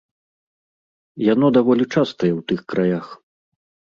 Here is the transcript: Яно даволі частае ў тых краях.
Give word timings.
Яно 1.33 1.47
даволі 1.57 1.85
частае 1.97 2.31
ў 2.31 2.41
тых 2.53 2.59
краях. 2.73 3.05